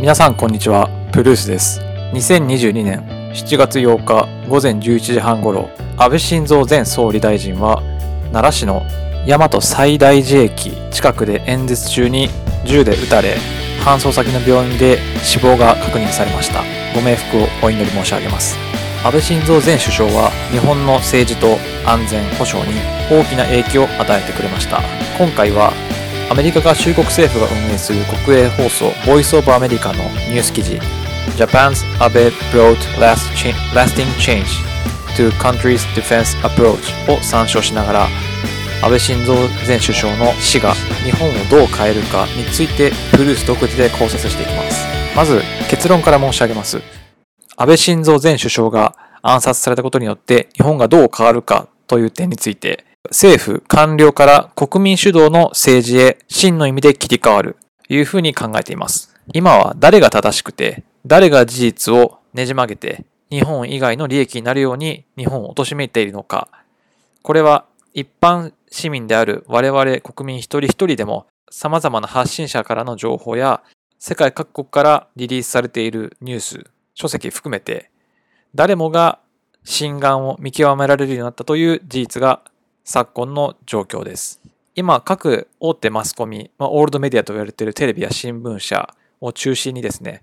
[0.00, 1.80] 皆さんこんにちは、プルースです。
[2.12, 7.82] 2022年7月8日午前11時半ごろ、安倍晋三前総理大臣は
[8.32, 8.86] 奈良市の
[9.26, 12.30] 大和西大寺駅近くで演説中に
[12.64, 13.38] 銃で撃たれ、
[13.84, 16.62] 搬送先の病院で死亡が確認されました。
[16.94, 18.56] ご冥福をお祈り申し上げます。
[19.02, 22.78] 安倍晋三前首相は日本の政治と安全保障に
[23.10, 24.80] 大きな影響を与えてくれました。
[25.18, 25.72] 今回は
[26.30, 30.78] アメリカ合衆国政府が運営する国営放送ボイスオブアメリカのニュース記事
[31.36, 34.44] Japan's Abe brought last cha- lasting change
[35.16, 36.78] to country's defense approach
[37.12, 38.08] を参照しながら
[38.82, 44.86] 安倍晋三前首相の死が日本をどう変えるかについてブルース独自で考察していきます。
[45.16, 46.80] まず結論から申し上げます。
[47.56, 59.14] 安倍晋三前首相が暗殺されたことによって日本がどう変わるかという点について政府、官僚から国民主導の政治へ真の意味で切り替わるというふうに考えています。
[59.32, 66.48] 今は誰が正しくて、誰が事実をねじ曲げて、日本以外の利益になるように日本を貶めているのか。
[67.22, 73.62] これは一般市民である我々国民一人一人でも様々な発信者からの情報や
[73.98, 77.90] 世界各国からリリースされているニュース、書籍含めて
[78.54, 79.18] 誰もが
[79.64, 82.42] 心眼を見極められるようになったという事実が
[82.90, 84.40] 昨今の状況です。
[84.74, 90.22] 今、各大手マスコミ、まあ、オールドメディアと言われているテレビや新聞社を中心にですね、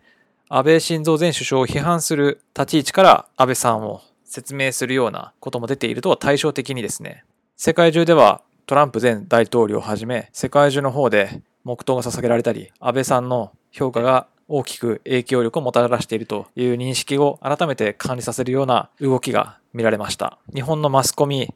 [0.50, 7.24] 安倍晋三前首相を批判する立ち位置から安倍さんを説明するようなことも出ているとは対照的にですね、
[7.56, 20.40] 世界中ではトランプ前大統領をはじめ、世界中の方で黙祷が捧げられたり、安倍さんの評価が大きく影響力をもたらしているという認識を改めて管理させるような動きが見られました。
[20.52, 21.54] 日本のマスコミ、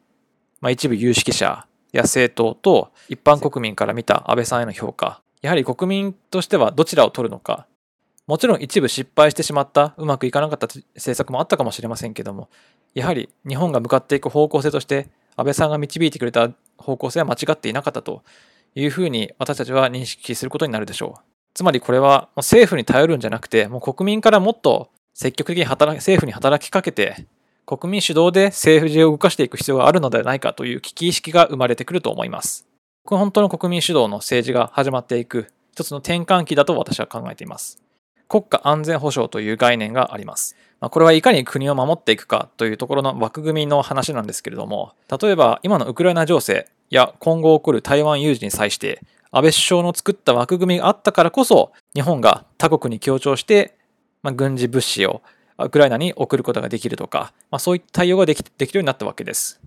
[0.61, 7.65] まあ、一部有識者や政党と一般国民から見た安倍さんへの評価、やはり国民としてはどちらを取るのか、
[8.27, 12.49] もちろん一部失敗してしまった、うまくいかなかった政策もあったかもしれませんけども、
[12.93, 18.23] やはり日本が向かっていく方向性として、安倍さんが導いてくれた方向性は間違っていなかったと
[18.75, 21.21] いうふうに私たちは認識することになるでしょう。
[21.53, 27.25] つまりこれは政府に頼るんじゃなくて、もう国民からもっと積極的に働政府に働きかけて、
[27.69, 32.67] 国民主導で政治を動かしていく必要があるのではないかという危機意識が生まれてくると思います。
[33.05, 37.79] 本当の国民主導の政治が始まっていく一つの転換期だと私は考えています。
[38.27, 40.55] 国家安全保障という概念があります。
[40.79, 48.99] まあ、これはいかに国を守っていくかというところの枠組みの話なんですけれども、例えば今のウクライナ情勢や今後起こる台湾有事に際して、
[49.29, 53.75] 安倍首相の作った枠組みがあったからこそ、日本が他国に協調して、
[54.23, 55.21] まあ、軍事物資を
[55.65, 59.61] ウクライナに送ることができるとか、まあ、そういった対応ができできるようになったわけです。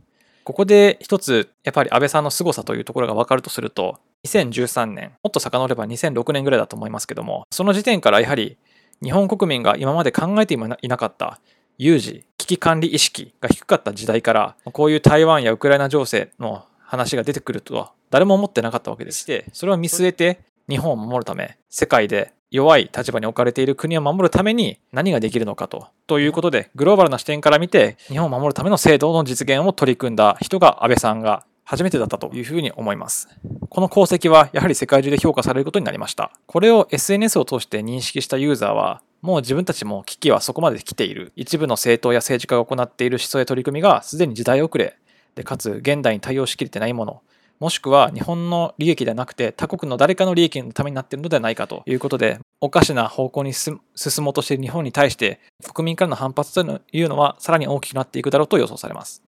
[0.44, 8.56] ここで一つ、やっぱり安倍さんの凄さというところが分かるとすると、2013年、もっと遡れば2006年ぐらいだと思いますけども、その時点からやはり
[9.02, 11.40] 日本国民が今まで考えていなかった
[11.78, 25.88] 有事、危機管理意識が低かった時代から、こういう台湾やウクライナ情勢の話が出てくるとは誰も思ってなかったわけでして、それを見据えて日本を守るため、世界で弱い立場に置かれている国を守るために何ができるのかと。
[26.06, 33.28] ということで、グローバルな視点から見て、日本を守るための制度の実現を取り組んだ人が安倍さんが初めてだったというふうに思います。
[33.70, 36.30] この功績はやはり世界中で評価されることになりました。
[36.44, 41.32] これを SNS を通して認識したユーザーは、もう自分たちも危機はそこまで来ている。
[41.36, 44.98] 一部の政党や政治家が行っている思想や取り組みがすでに時代遅れ
[45.36, 47.22] で、かつ現代に対応しきれてないもの、
[47.62, 53.78] もしくは日本の利益ではなくて他国の誰かの利益のためになっているのではないかということで、おかしな方向に進
[54.18, 55.38] もうとしている日本に対して
[55.72, 59.22] 国民からの反発というのはさらに大きくなっていくだろうと予想されます。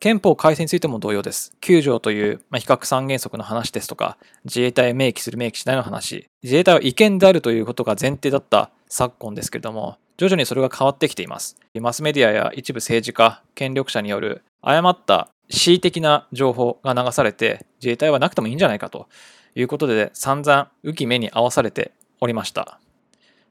[0.00, 1.52] 憲法改正についても同様です。
[1.60, 11.56] 9条という、まあ、比較三原則の話ですとか、自衛隊を明記する明記しないの話、自衛隊は違憲であるということが前提だった昨今ですけれども、徐々にそれが変わってきています。
[11.80, 19.08] マスメディアや一部政治家、権力者による誤った恣意的な情報が流されて、自衛隊はなくてもいいんじゃないかと
[19.54, 22.78] いうことで、散々浮き目に合わされておりました。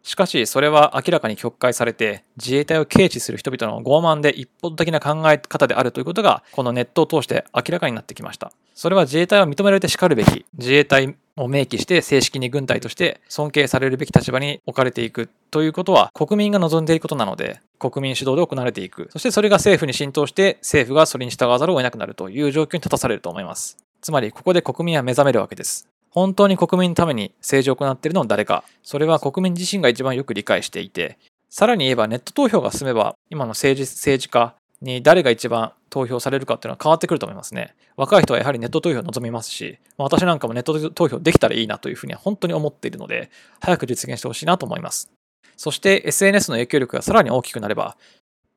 [0.06, 8.52] しかし、それは明らかに曲解されて、自衛隊を軽視する人々の傲慢で一方的な考え方であるということが、このネットを通して明らかになってきました。
[8.76, 19.10] それは自衛隊は認められてしかるべき、自衛隊を明記して正式に軍隊として尊敬されるべき立場に置かれていくということは、国民が望んでいることなので、国民主導で行われていく。
[19.12, 23.78] そしてそれが政府に浸透して、政府がそれに従わざるを得なくなるという状況に立たされると思います。
[24.02, 25.88] つまり、ここで国民は目覚めるわけです。
[26.16, 28.64] 本当に国民のために政治を行っているのは誰か。
[28.82, 31.20] それは国民自身が一番よく理解していて、
[31.50, 37.76] さらに言えばネット投票が進めば、今の政治政治家、に誰が一番投票されるかっていうのは変わってくると思いますね。
[37.96, 43.30] 若い人はやはりネット投票を望みますし、私なんかもネット投票できたらいいなというふうには本当に思っているので、
[43.60, 45.10] 早く実現してほしいなと思います。
[45.58, 47.98] そして SNS の影響力がさらに大きくなれば、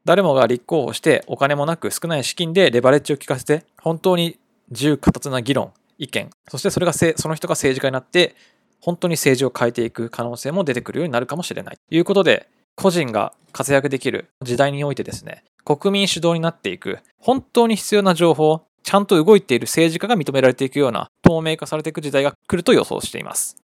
[0.05, 4.39] 誰もが立候補してお金もなく少ない資金でレバレッジを効かせて、本当に
[4.71, 8.35] 自由闊達な議論、意見、そしてそれがその人が政治家になって、
[8.81, 11.77] 本当に政治を変えていく可能性も出てくるようになるかもしれない。
[11.77, 23.57] ということで、個人が活躍できる時代においてですね、国民主導になっていく、本当に必要な情報、ちゃんと動いている政治家が認められていくような透明化されていく時代が来ると予想しています。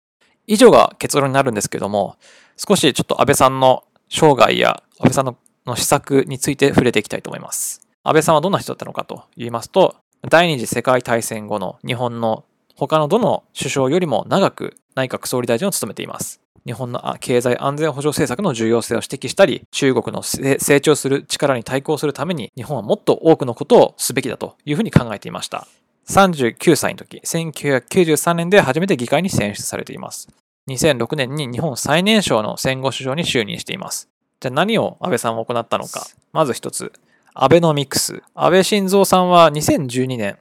[0.48, 2.18] 以上が結論になるんですけども、
[2.58, 7.88] 少しちょっと安倍さんの生涯や安倍さんの施策について触れていきたいと思います。
[8.04, 9.96] 安倍さんはどんな人だったのかと言いますと、
[10.30, 16.40] 第二次世界大戦後の日本の他のどの首相よりも長く内閣総理大臣を務めています。
[16.66, 25.68] 日本の経済安全保障政策の重要性を指摘したり、中国の成長する力に対抗するために、日本はもっと多くのことをすべきだというふうに考えていました。
[26.08, 30.30] 39歳の時、1993年で初めて議会に選出されています。
[30.70, 34.08] 2006年に日本最年少の戦後首相に就任しています。
[34.40, 36.08] じゃあ何を安倍さんは行ったのか。
[36.32, 36.94] まず一つ、
[37.36, 38.22] アベノミクス。
[38.36, 40.38] 安倍晋三さんは2012年、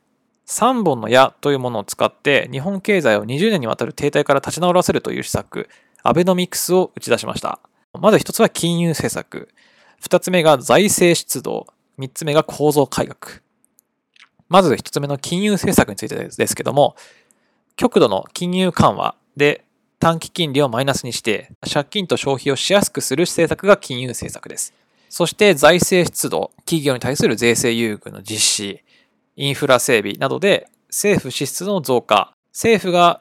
[0.47, 5.71] 3本の矢というものを使って日本経済を20年にわたる停滞から立ち直らせるという施策、
[6.03, 7.61] アベノミクスを打ち出しました。
[7.99, 9.49] まず一つは金融政策。
[10.01, 11.67] 二つ目が財政出動。
[11.97, 13.41] 三つ目が構造改革。
[14.51, 16.95] まず一つ目の金融政策についてですけども、
[17.77, 19.65] 極度の金融緩和で
[19.99, 24.75] 短期金利をマイナスにして、借金と消費をしやすくする政策が金融政策です。
[25.13, 28.83] そして財政出動、企業に対する税制優遇の実施、
[29.37, 33.21] インフラ整備などで政府支出の増加、政府が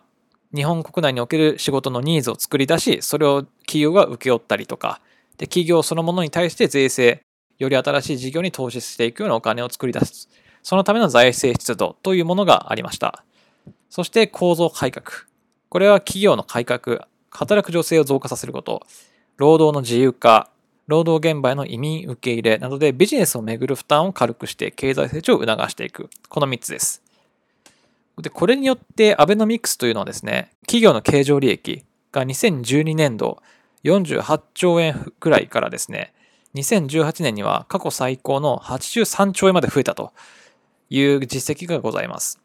[0.55, 5.01] 日本国内における仕事のニーズを作り出し、それを企業が請け負ったりとか、
[5.37, 7.23] で企業そのものに対して税制、
[7.57, 10.29] より新しい事業に投資していくようなお金を作り出す。
[10.63, 13.25] そのための財政出動というものがありました。
[13.89, 15.25] そして構造改革。
[15.67, 18.81] これは企業の改革、働く女性を増加させること、
[19.35, 20.49] 労働の自由化、
[20.87, 26.09] 労働現場への移民受け入れなどでビジネスをめぐる負担を軽くして経済成長を促していく。
[26.29, 27.01] この3つです。
[28.21, 33.41] で、これによってアベノミクスというのはですね、企業の経常利益が2012年度
[33.83, 36.13] 48兆円くらいからですね、
[36.55, 40.11] 2018年には過去最高の83兆円まで増えたと
[40.89, 42.39] いう実績がございます。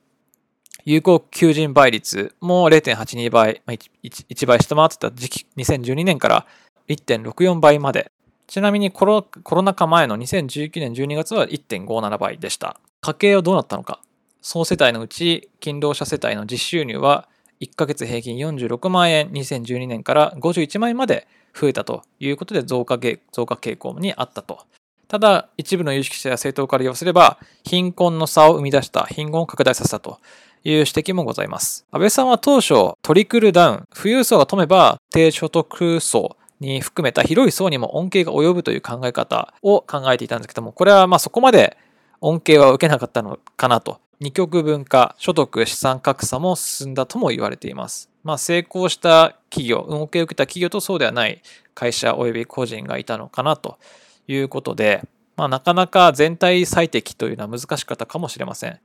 [0.85, 6.47] 有効求人倍率も0.82倍、1倍下回ってた時期、2012年から
[6.89, 8.13] 1.64倍まで。
[8.47, 12.79] ちなみにコロコロナ禍前の2019年12月は1.57倍でした。
[13.01, 14.01] 家計はどうなったのか？
[14.41, 17.29] 総世帯のうち勤労者世帯の実収入は
[17.61, 21.27] 1ヶ月平均46万円2012年から51万円まで
[21.59, 22.99] 増えたということで増加
[23.33, 24.61] 増加傾向にあったと。
[25.09, 30.19] ただ、一部の有識者や政党から言わせれば、貧困の差を生み出した貧困を拡大させたと
[30.65, 31.87] いう指摘もございます。
[31.93, 41.77] 安倍さんは当初、トリクルダウン、富裕層が富めば低所得層に含めた広い層にも恩恵が及ぶという考え方を考えていたんですけども、これはまあそこまで
[42.21, 48.09] 恩恵は受けなかったのかなと二極分化、所得、資産格差も進んだとも言われています。
[48.25, 51.43] まあ、成功した企業、運気を受けた企業とそうではない
[51.75, 53.79] 会社及び個人がいたのかなと
[54.27, 55.03] いうことで、
[55.37, 58.81] まあ、なかなか全体最適というのは難しかったかもしれません。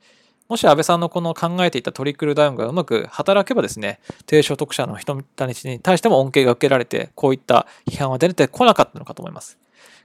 [0.51, 9.57] もし安倍さんのこの考えていたトリクルダウンがうまく働けばですね、低所得者の人たちに対しても恩恵が受けられて、こういった批判は出てこなかったのかと思います。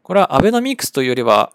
[0.04, 1.52] これはアベノミクスというよりは、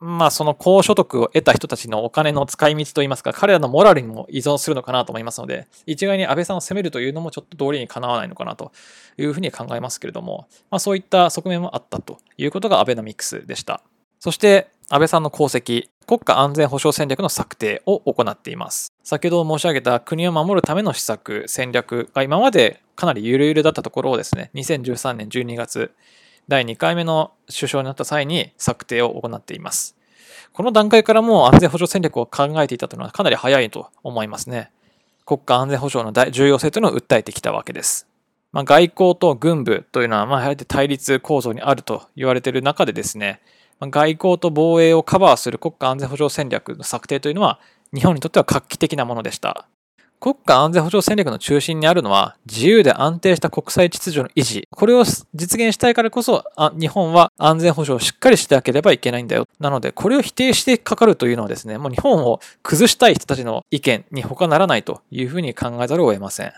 [0.00, 8.70] まあその高所得を得た人たちのお金の使い道といいますか、彼らのモラルにも依存するのかなと思いますので、一概に安倍さんを責めるというのもちょっと道理にかなわないのかなと
[9.16, 13.80] いうふうに考えますけれども、まあそういった側面もあったということがアベノミクスでした。
[14.20, 18.92] そして安倍さんの功績、国家安全保障戦略の策定を行っています。
[19.02, 25.92] 先ほど申し上げた国を守るための施策、戦略が今までかなりゆるゆるだったところをですね、2013年12月、
[26.48, 29.96] 第2回目の首相になった際に策定を行っています。
[30.52, 34.70] この段階からも安全保障戦略を考えていたというのはかなり早いと思いますね。
[35.24, 38.06] 国家安全保障の重要性というのを訴えてきたわけです。
[38.52, 43.40] まあ、外交と軍部というのは、まあ、やはり対立構造にあると言われている中でですね、
[43.80, 47.58] 外交と防衛をカバーする国家安全保障戦略の策定というのは、
[47.94, 49.66] 日本にとっては画期的なものでした。
[50.20, 54.68] 国家安全保障戦略の中心にあるのは自由で安定した国際秩序の維持。
[54.70, 55.02] これを
[55.34, 56.44] 実現したいからこそ、
[56.78, 59.46] 日本は安全保障をしっかりしてなければいけないんだよ。
[59.58, 66.52] なので、これを否定してかかるというのはですね、もう日本を崩したい人たちの意見に他ならないというふうに考えざるを得ません。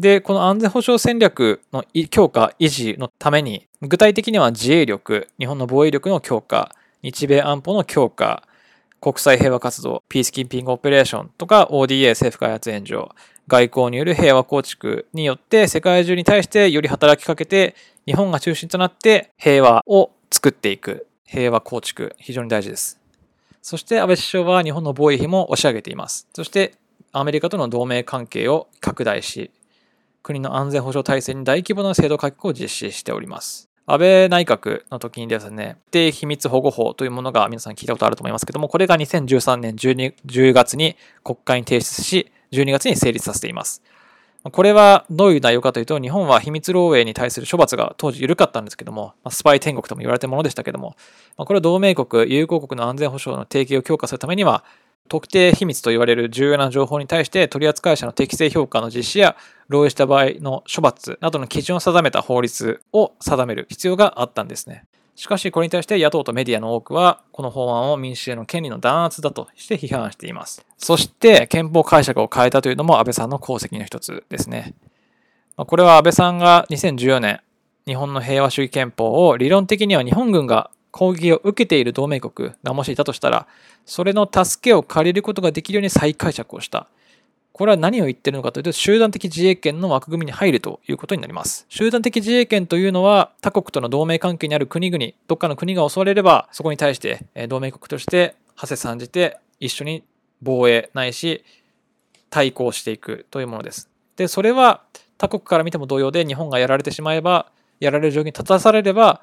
[0.00, 8.42] で、この安全保障戦略の強化、維持のために、具体的には自衛力、日本の防衛力の強化、日米安保の強化、
[9.02, 13.08] 国際平和活動、ピースキーピングオペレーションとか ODA 政府開発援助、
[13.46, 17.74] 外交による平和構築によって世界中に対してより働きかけて
[18.06, 21.06] 日本が中心となって平和を作っていく。
[21.24, 22.98] 平和構築、非常に大事です。
[23.62, 26.26] そして安倍首相は日本の防衛費も押し上げています。
[26.34, 26.74] そして
[27.12, 29.50] アメリカとの同盟関係を拡大し、
[30.22, 33.68] 国の安全保障体制に大規模な制度改革を実施しております。
[33.86, 43.82] 安倍内閣の時にですね、不定秘密保護法というものが皆さん聞いたことあると思いますけども、これが2013年 12, 10月に国会に提出し、12月に成立させています。
[44.42, 50.96] これはどういう内容かというと、日本は秘密漏洩に対する処罰が当時緩かったんですけども、スパイ天国とも言われたものでしたけども、
[51.36, 54.64] これは同盟国、友好国の安全保障の提携を強化するためには、
[55.08, 59.36] 特定秘密と言われる重要な情報に対して取扱者の適正評価の実施や
[59.68, 64.84] 漏洩した場合の処罰などの基準を定めた法律を定める必要があったんですね。
[65.16, 70.64] しかしこれに対して野党とメディアの多くはこの法案を民主への権利の弾圧だとして批判しています。
[70.78, 74.74] そして憲法解釈を変えたというのも安倍さんの功績の一つですね。
[75.56, 77.40] これは安倍さんが2014年
[77.86, 83.46] 日本の平和主義憲法を理論的には日本軍が攻撃を受けている同盟国がもしいたとしたら、
[83.86, 86.88] それの助けを借りることができるように再解釈をした。
[87.52, 91.66] これは何を言ってるのかというと、集団的自衛権の枠組みに入るということになります。
[91.68, 100.04] 集団的自衛権というのは、他国との同盟関係にある国々、どっかの国が襲われれば、そこに対して同盟国として、馳せ参じて一緒に
[100.42, 101.44] 防衛ないし、
[102.30, 103.90] 対抗していくというものです。
[104.16, 104.82] で、それは
[105.18, 109.22] 他国から見ても同様で、日本がやられてしまえば、やられる状況に立たされれば、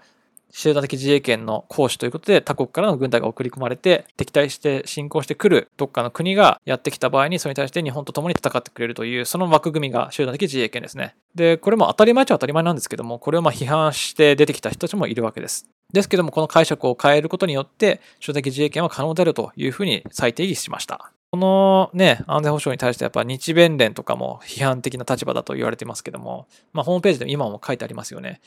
[0.52, 11.16] 集団的自衛権の行使ということで他国からの軍隊が送り込まれて敵対して侵攻してくるどっかの国がやってきた場合にそれに対して日本と共に戦ってくれるというその枠組みが集団的自衛権ですね。
[11.36, 15.68] で、これも当たり前っちゃ当たり前なんですけどもこれをま批判して出てきた人たちもいるわけです。
[15.94, 21.12] ですけどもこの解釈を変えることによって集団的自衛権は可能であるというふうに再定義しました。
[21.32, 28.40] このね、安全保障に対してやっぱ日弁連とかも批判的な立場だと言われてますけども、まあホームページでも今も書いてありますよね。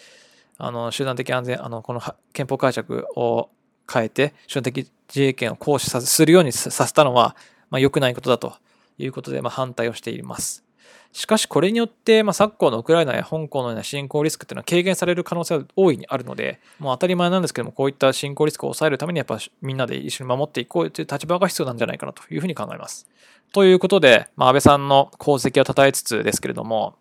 [0.61, 2.01] あの、集団的安全、あの、この
[2.33, 3.51] 憲法解釈を
[3.93, 7.37] 変えて、集団的自衛権を行使するようにさせたのは、
[7.71, 8.55] まあ、良くないことだと
[8.99, 10.65] いうことで、まあ、反対をしています。
[11.13, 23.09] しかし、これによって、まあ、昨今のウクライナや香港のような侵攻リスクっていうのは軽減される可能性は大いにあるので、もう当たり前なんですけども、こういった侵攻リスクを抑えるために、やっぱみんなで一緒に守っていこうという立場が必要なんじゃないかなというふうに考えます。
[23.53, 26.95] ということで、まあ、安倍さんの功績を称えつつですけれども、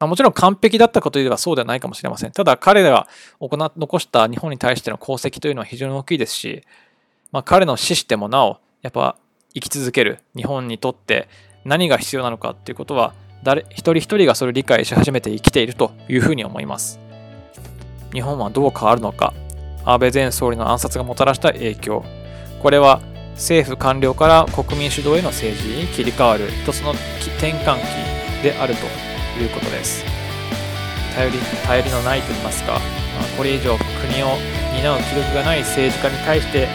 [0.00, 2.32] まあ、もちろん完璧だったかといえばそうではないかもしれません。
[2.32, 3.06] ただ彼が
[3.38, 6.64] 行残した日本に対しての功績というのは非常に大きいですし、
[7.32, 9.16] まあ、彼の死してもなお、やっぱ
[9.52, 11.28] 生き続ける日本にとって
[11.66, 16.98] 何が必要なのかっていうことは、誰一人一人がそれを理解し始めて生きているというふうに思います。
[18.14, 19.34] 日本はどう変わるのか、
[19.84, 22.04] 安倍前総理の暗殺がもたらした影響、
[22.62, 23.02] これは
[23.34, 27.76] 政府官僚から国民主導への政治に切り替わる一つの転換
[28.40, 29.09] 期であると
[29.42, 30.04] いうことです。
[31.14, 32.80] 頼り頼りのないと言いますか、まあ、
[33.36, 34.36] これ以上国を
[34.74, 36.68] 担う気力がない政治家に対して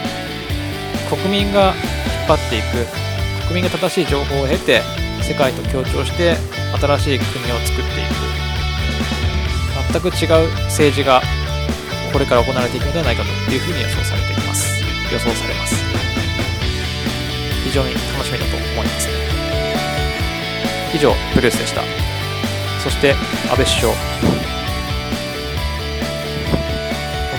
[1.08, 1.74] 国民が引っ
[2.28, 2.86] 張っていく
[3.48, 4.82] 国民が正しい情報を経て
[5.22, 6.36] 世界と協調して
[6.78, 8.26] 新しい国を作っていく。
[9.92, 11.22] 全く違う政治が
[12.12, 14.82] これから行われていくのではないかというふうに予想されています。
[15.12, 15.76] 予想されます。
[17.64, 19.08] 非常に楽しみだと思います。
[20.94, 22.15] 以上ブルースでした。
[22.86, 23.14] そして
[23.50, 23.98] 安倍首相、本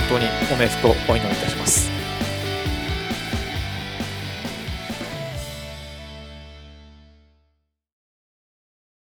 [0.10, 1.87] 当にご冥福をお祈りいたします。